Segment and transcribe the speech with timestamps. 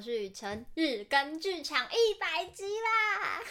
[0.00, 3.42] 是雨辰，日更剧场一百集啦，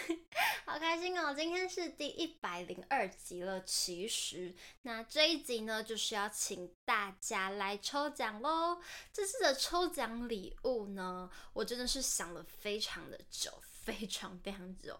[0.66, 1.34] 好开心哦！
[1.34, 3.62] 今天是第一百零二集了。
[3.64, 8.82] 其实，那这一集呢，就是要请大家来抽奖喽。
[9.14, 15.00] 这次的抽奖礼物呢，我真的是想了非常的久，非常非常久。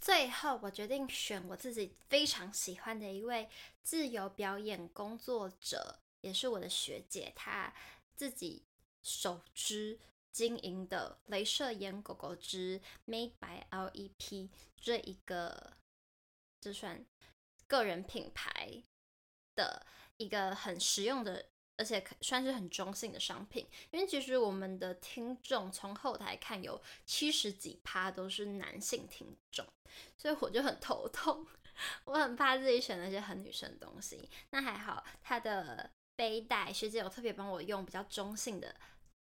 [0.00, 3.48] 最后，我决定选我自己非常喜欢的一位
[3.82, 7.72] 自由表演工作者，也是我的学姐，她
[8.14, 8.64] 自己
[9.02, 9.98] 首支。
[10.34, 15.74] 经营的镭射眼狗狗之 Made by LEP 这一个，
[16.60, 17.06] 这算
[17.68, 18.82] 个人品牌
[19.54, 23.64] 的一个很实用的，而且算是很中性的商品。
[23.92, 29.64] 因为其实我们的听众从后台看有七十几趴都是男性听众，
[30.16, 31.46] 所以我就很头痛，
[32.06, 34.28] 我很怕自己选那些很女生的东西。
[34.50, 38.74] 那还好，它的背带学姐有特别帮我用比较中性的。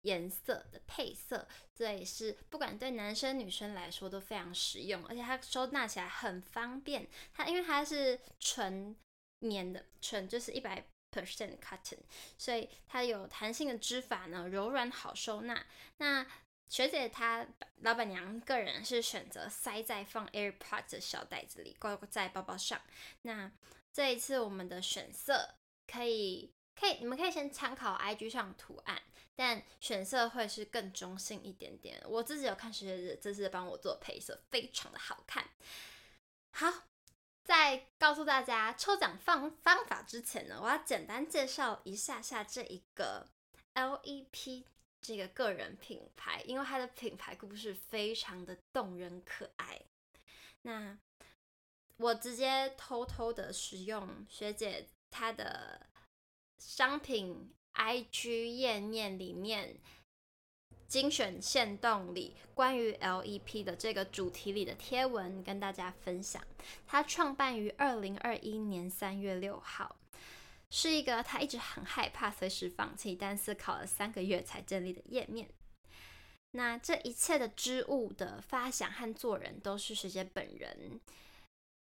[0.08, 7.06] 颜色的配色，这也是不管对男生女生来说都非常实用，而且它收纳起来很方便。
[7.34, 8.96] 它因为它是纯
[9.40, 12.00] 棉的，纯就是一百 percent cotton，
[12.38, 15.66] 所以它有弹性的织法呢，柔软好收纳。
[15.98, 16.26] 那
[16.70, 17.46] 学姐她
[17.82, 22.82] 老板娘个人是选择塞在放 AirPods 的小袋子里，挂在包包上。
[23.24, 23.52] 那
[23.92, 26.52] 这一次我们的选色可以。
[26.80, 29.02] 可以，你们可以先参考 IG 上图案，
[29.36, 32.00] 但选色会是更中性一点点。
[32.06, 35.50] 我自己有看学姐这次帮我做配色，非常的好看。
[36.52, 36.72] 好，
[37.44, 43.28] 在告诉大家抽奖方方法之前呢，我要简单介绍一下下这一个
[43.74, 44.66] LEP
[45.02, 49.82] 这个个人品牌，因为它的品牌故事非常的动人可爱。
[50.62, 50.96] 那
[51.98, 55.88] 我直接偷偷的使用学姐她的。
[56.58, 59.78] 商品 IG 页面里面
[60.88, 66.42] 精选限动里关于 LEP 的这个主题里的贴文跟大家分享。
[66.86, 69.98] 它创办于二零二一年三月六号，
[70.70, 75.50] 是一个他一直很害怕随时放弃，但思考了三个月才建立的页面。
[76.52, 81.00] 那这一切的织物的发想和做人都是学姐本人，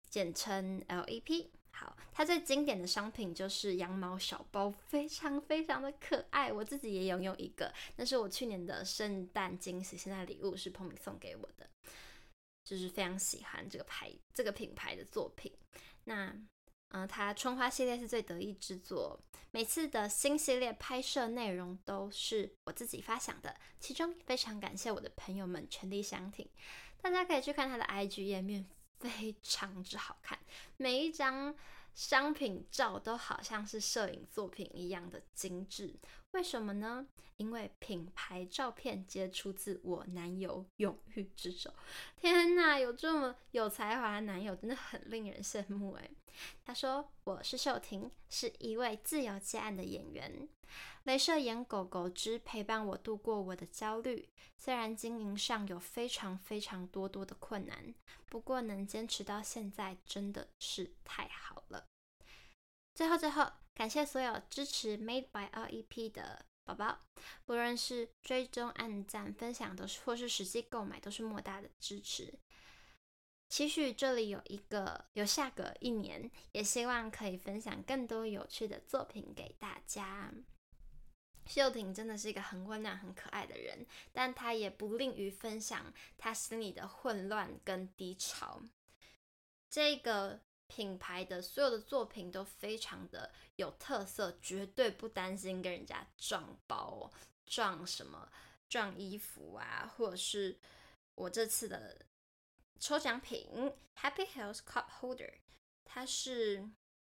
[0.10, 1.48] 简称 LEP。
[1.74, 6.52] 好，它最经典的商品就是羊毛小包，非常非常的可爱。
[6.52, 11.68] 我自己也拥有一个，那是我去年的圣诞惊喜，圣诞礼物是彭敏送给我的，
[12.64, 15.52] 就是非常喜欢这个牌这个品牌的作品。
[16.04, 16.28] 那，
[16.90, 19.20] 嗯、呃，它春花系列是最得意之作，
[19.52, 26.48] 每次的新系列拍摄内容都是我自己发想的，其中非常感谢我的朋友们全力相挺。
[27.02, 28.68] 大家可以去看它的 IG 页面。
[29.02, 30.38] 非常之好看，
[30.78, 31.56] 每一张
[31.94, 35.96] 商品照都好像是摄影作品一样的精致。
[36.32, 37.08] 为什么呢？
[37.38, 41.74] 因为品牌照片皆出自我男友永玉之手。
[42.16, 46.12] 天哪，有这么有才华的男友，真的很令人羡慕诶。
[46.64, 50.48] 他说：“我是秀婷，是一位自由接案的演员。
[51.06, 54.30] 镭射眼狗狗之陪伴我度过我的焦虑。
[54.58, 57.94] 虽然经营上有非常非常多多的困难，
[58.28, 61.86] 不过能坚持到现在真的是太好了。”
[62.96, 63.52] 最后，最后。
[63.82, 67.00] 感谢所有支持 Made by REP 的宝宝，
[67.46, 72.32] 不论是追踪、按赞、分享，都是或是实际购买，都是莫大的支持。
[73.50, 80.32] 期许这里有一个有下个一年，也希望可以分享更多有趣的作品给大家。
[81.48, 88.62] 秀婷真的是一个很温暖、很可爱的人，但她也不吝于分享她心里的混乱跟低潮。
[89.72, 90.42] 这个。
[90.74, 97.12] 品牌的所有的作品都非常的有特色，绝对不担心跟人家撞包、
[97.46, 98.32] 撞什么、
[98.70, 100.58] 撞衣服啊，或者是
[101.16, 102.06] 我这次的
[102.80, 103.50] 抽奖品
[103.98, 105.34] Happy Health Cup Holder，
[105.84, 106.66] 它是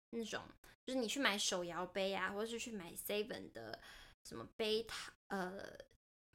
[0.09, 0.41] 那种
[0.83, 3.79] 就是你去买手摇杯啊，或者是去买 Seven 的
[4.23, 5.77] 什么杯塔呃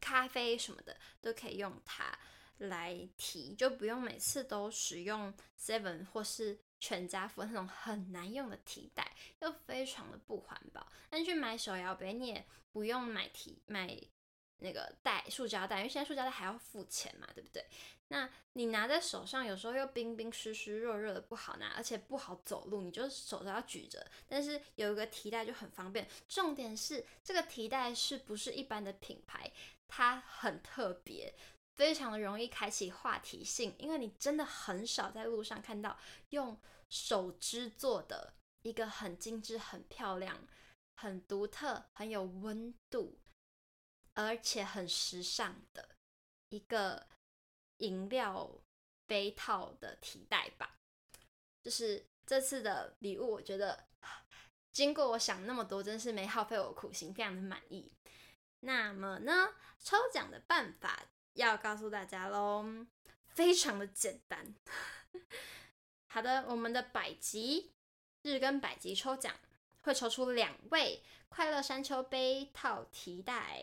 [0.00, 2.16] 咖啡什么的，都可以用它
[2.58, 6.60] 来提，就不用每次都使用 Seven 或是。
[6.80, 10.86] 全家福那种很难用的提袋，又非常的不环保。
[11.10, 13.96] 但去买手摇杯，你也不用买提买
[14.58, 17.64] 那个袋，塑胶袋，因为现在塑胶袋还要付钱嘛，对不对？
[18.08, 24.04] 那你拿在手上，有时候又冰冰湿湿、热热的，不好拿，而且不好走路，你就手都要举着。
[24.26, 26.08] 但是有一个提袋就很方便。
[26.26, 29.52] 重点是这个提袋是不是一般的品牌？
[29.86, 31.34] 它很特别。
[31.78, 35.96] 非常的容易开启话题性，因为你真的很少在路上看到
[36.30, 36.60] 用
[36.90, 40.44] 手织做的一个很精致、很漂亮、
[40.96, 43.20] 很独特、很有温度，
[44.14, 45.96] 而且很时尚的
[46.48, 47.06] 一个
[47.76, 48.50] 饮料
[49.06, 50.80] 杯套的提袋吧。
[51.62, 53.86] 就是这次的礼物，我觉得
[54.72, 57.92] 经过我想那么多，真是没耗费我苦心，非常的满意。
[58.60, 61.06] 那么呢，抽奖的办法
[61.38, 62.86] 要告诉大家喽，
[63.28, 64.54] 非常的简单。
[66.10, 67.70] 好的，我们的百集
[68.22, 69.32] 日更百集抽奖
[69.82, 73.60] 会抽出两位快乐山丘杯套提袋。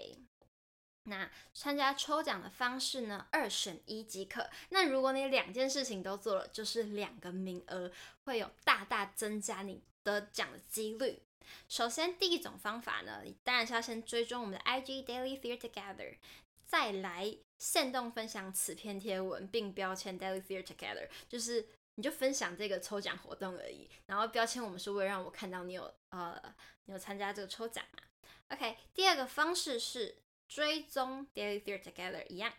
[1.03, 4.49] 那参加抽奖的方式呢，二选一即可。
[4.69, 7.91] 那如果你两件事情都做了，就是两个名额，
[8.23, 11.21] 会有大大增加你得奖的几率。
[11.67, 16.15] 首先，第一种方法呢，你当然是要先追踪我们的 IG Daily Fear Together，
[16.65, 23.89] 再来煽动分享此篇贴文，并标签 Daily Fear Together，就是你就分享这个抽奖活动而已。
[24.07, 26.41] 然后标签我们是为了让我看到你有呃
[26.85, 28.03] 你有参加这个抽奖嘛。
[28.49, 30.17] OK，第二个方式是
[30.47, 32.53] 追踪 Daily Fear Together 一样，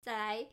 [0.00, 0.48] 再来。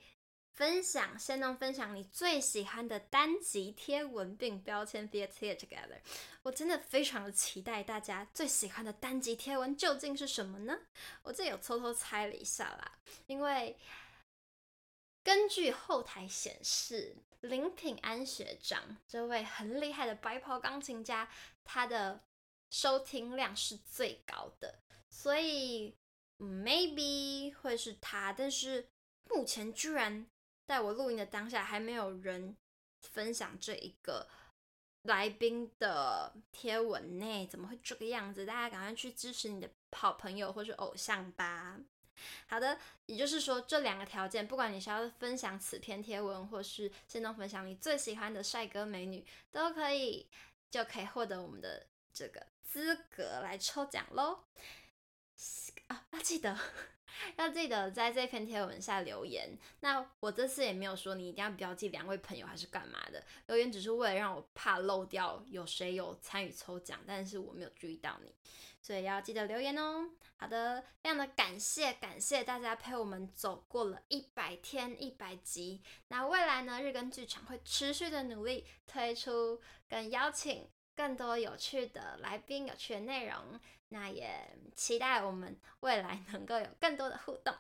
[0.58, 6.00] 分享，先能分享你最喜欢的单集贴文，并标签 Fear Together。
[6.42, 10.80] 我真的非常的期待大家最喜欢的单集贴文究竟是什么呢？
[11.22, 13.78] 我这有偷偷猜了一下啦，因为
[15.24, 21.30] 根据后台显示，林品安学长这位很厉害的白袍钢琴家，
[21.64, 22.24] 他的
[22.72, 24.80] 收听量是最高的，
[25.12, 25.96] 所以
[26.40, 28.90] maybe 会是他，但是
[29.26, 30.26] 目前居然。
[30.68, 32.56] 在我录音的当下，还没有人
[33.02, 34.28] 分享这一个
[35.04, 38.46] 来宾的贴文呢，怎么会这个样子？
[38.46, 41.80] 大家赶快去支持你的好朋友或是偶像吧。
[42.48, 50.28] 好的，也就是说，这两个条件，不管你是要分享此篇贴文，或是限动分享你最喜欢的帅哥美女，都可以，
[50.70, 54.46] 就可以获得我们的这个资格来抽奖喽。
[55.88, 56.58] 啊，要记得。
[57.38, 59.58] 要记得在这篇贴文下留言。
[59.80, 68.34] 那我这次也没有说你一定要标记两位朋友还是干嘛的，留言只是为了让我怕漏掉有谁有参与抽奖，但是我没有注意到你，
[68.82, 70.10] 所以要记得留言哦。
[70.40, 75.82] 好的，非常的感谢感谢大家陪我们走过了一百天一百集。
[76.10, 83.58] 那未来呢，日更剧场会持续的努力推出跟邀请更多有趣的来宾、有趣的内容。
[83.90, 87.56] 那也期待我们未来能够有更多的互动，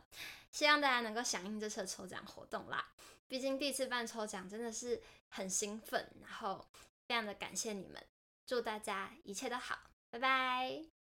[0.51, 2.86] 希望大家能够响应这次的抽奖活动啦。
[3.30, 6.68] 毕竟第一次办抽奖真的是很兴奋，然后
[7.07, 8.04] 非常的感谢你们，
[8.45, 9.80] 祝大家一切都好，
[10.10, 10.96] 拜拜。